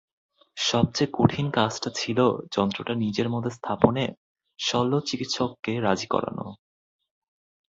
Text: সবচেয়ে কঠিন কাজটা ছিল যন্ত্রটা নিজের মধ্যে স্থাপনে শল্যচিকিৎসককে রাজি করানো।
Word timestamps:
সবচেয়ে 0.57 1.13
কঠিন 1.13 1.45
কাজটা 1.51 1.89
ছিল 1.95 2.19
যন্ত্রটা 2.51 2.93
নিজের 2.95 3.27
মধ্যে 3.29 3.51
স্থাপনে 3.51 4.03
শল্যচিকিৎসককে 4.59 5.73
রাজি 5.79 6.07
করানো। 6.07 6.45